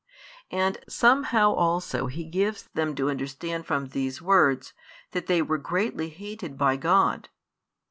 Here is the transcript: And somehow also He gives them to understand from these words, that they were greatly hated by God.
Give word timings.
And 0.49 0.79
somehow 0.89 1.53
also 1.53 2.07
He 2.07 2.23
gives 2.23 2.63
them 2.73 2.95
to 2.95 3.11
understand 3.11 3.67
from 3.67 3.89
these 3.89 4.19
words, 4.19 4.73
that 5.11 5.27
they 5.27 5.43
were 5.43 5.59
greatly 5.59 6.09
hated 6.09 6.57
by 6.57 6.75
God. 6.75 7.29